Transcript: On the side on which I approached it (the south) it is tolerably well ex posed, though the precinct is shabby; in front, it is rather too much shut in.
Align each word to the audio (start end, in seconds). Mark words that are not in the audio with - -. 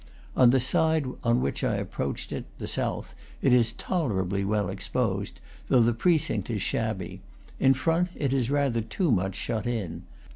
On 0.35 0.49
the 0.49 0.59
side 0.59 1.05
on 1.23 1.41
which 1.41 1.63
I 1.63 1.75
approached 1.75 2.31
it 2.31 2.45
(the 2.57 2.67
south) 2.67 3.13
it 3.43 3.53
is 3.53 3.71
tolerably 3.73 4.43
well 4.43 4.71
ex 4.71 4.87
posed, 4.87 5.39
though 5.67 5.83
the 5.83 5.93
precinct 5.93 6.49
is 6.49 6.63
shabby; 6.63 7.21
in 7.59 7.75
front, 7.75 8.09
it 8.15 8.33
is 8.33 8.49
rather 8.49 8.81
too 8.81 9.11
much 9.11 9.35
shut 9.35 9.67
in. 9.67 10.01